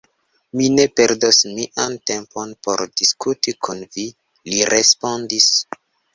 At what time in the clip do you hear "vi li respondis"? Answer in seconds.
3.93-5.53